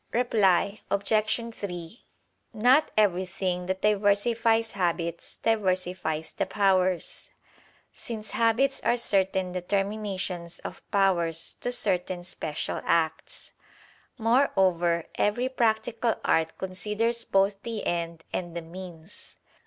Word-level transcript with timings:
Reply 0.13 0.81
Obj. 0.89 1.53
3: 1.55 2.03
Not 2.55 2.89
everything 2.97 3.67
that 3.67 3.83
diversifies 3.83 4.71
habits, 4.71 5.37
diversifies 5.37 6.31
the 6.33 6.47
powers: 6.47 7.29
since 7.93 8.31
habits 8.31 8.81
are 8.81 8.97
certain 8.97 9.51
determinations 9.51 10.57
of 10.61 10.81
powers 10.89 11.53
to 11.61 11.71
certain 11.71 12.23
special 12.23 12.81
acts. 12.83 13.51
Moreover, 14.17 15.05
every 15.19 15.49
practical 15.49 16.15
art 16.25 16.57
considers 16.57 17.23
both 17.23 17.61
the 17.61 17.85
end 17.85 18.23
and 18.33 18.57
the 18.57 18.63
means. 18.63 19.35